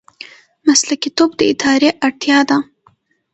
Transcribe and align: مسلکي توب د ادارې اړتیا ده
مسلکي 0.67 1.09
توب 1.17 1.31
د 1.39 1.41
ادارې 1.51 1.89
اړتیا 2.05 2.39
ده 2.49 2.57